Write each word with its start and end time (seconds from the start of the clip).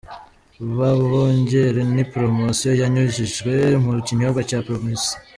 'Babongere' 0.77 1.81
ni 1.95 2.03
Promosiyo 2.11 2.71
yanyujijwe 2.81 3.53
mu 3.83 3.91
kinyobwa 4.07 4.41
cya 4.49 4.59
Primus. 4.65 5.03